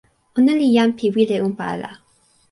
ona 0.39 0.53
li 0.59 0.67
jan 0.75 0.89
pi 0.97 1.05
wile 1.15 1.35
unpa 1.47 1.63
ala. 1.73 1.91